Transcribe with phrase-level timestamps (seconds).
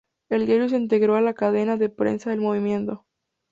[0.31, 3.05] El diario se integró en la Cadena de Prensa del Movimiento.